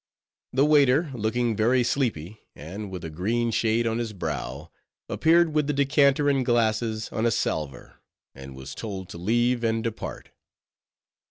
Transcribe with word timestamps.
The 0.51 0.65
waiter, 0.65 1.11
looking 1.13 1.55
very 1.55 1.83
sleepy, 1.83 2.39
and 2.55 2.89
with 2.89 3.05
a 3.05 3.09
green 3.11 3.51
shade 3.51 3.85
on 3.85 3.99
his 3.99 4.13
brow, 4.13 4.71
appeared 5.07 5.53
with 5.53 5.67
the 5.67 5.73
decanter 5.73 6.27
and 6.27 6.43
glasses 6.43 7.07
on 7.11 7.27
a 7.27 7.29
salver, 7.29 7.99
and 8.33 8.55
was 8.55 8.73
told 8.73 9.09
to 9.09 9.19
leave 9.19 9.63
it 9.63 9.67
and 9.67 9.83
depart. 9.83 10.31